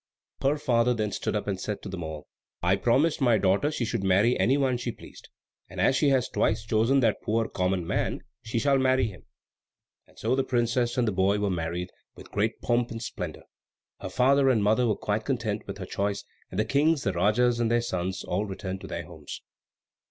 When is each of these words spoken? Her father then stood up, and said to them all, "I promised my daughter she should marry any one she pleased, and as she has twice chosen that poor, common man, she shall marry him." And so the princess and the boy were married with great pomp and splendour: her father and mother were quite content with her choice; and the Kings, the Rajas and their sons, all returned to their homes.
Her 0.41 0.57
father 0.57 0.95
then 0.95 1.11
stood 1.11 1.35
up, 1.35 1.45
and 1.47 1.61
said 1.61 1.83
to 1.83 1.89
them 1.89 2.01
all, 2.03 2.25
"I 2.63 2.75
promised 2.75 3.21
my 3.21 3.37
daughter 3.37 3.69
she 3.69 3.85
should 3.85 4.03
marry 4.03 4.35
any 4.35 4.57
one 4.57 4.77
she 4.77 4.91
pleased, 4.91 5.29
and 5.69 5.79
as 5.79 5.95
she 5.95 6.09
has 6.09 6.27
twice 6.27 6.65
chosen 6.65 7.01
that 7.01 7.21
poor, 7.21 7.47
common 7.47 7.85
man, 7.85 8.23
she 8.41 8.57
shall 8.57 8.79
marry 8.79 9.05
him." 9.05 9.27
And 10.07 10.17
so 10.17 10.35
the 10.35 10.43
princess 10.43 10.97
and 10.97 11.07
the 11.07 11.11
boy 11.11 11.37
were 11.37 11.51
married 11.51 11.91
with 12.15 12.31
great 12.31 12.61
pomp 12.63 12.89
and 12.89 12.99
splendour: 13.03 13.43
her 13.99 14.09
father 14.09 14.49
and 14.49 14.63
mother 14.63 14.87
were 14.87 14.95
quite 14.95 15.23
content 15.23 15.67
with 15.67 15.77
her 15.77 15.85
choice; 15.85 16.23
and 16.49 16.59
the 16.59 16.65
Kings, 16.65 17.03
the 17.03 17.13
Rajas 17.13 17.59
and 17.59 17.69
their 17.69 17.79
sons, 17.79 18.23
all 18.23 18.47
returned 18.47 18.81
to 18.81 18.87
their 18.87 19.05
homes. 19.05 19.43